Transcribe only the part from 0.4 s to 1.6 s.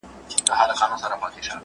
دا څومره خوند کوي.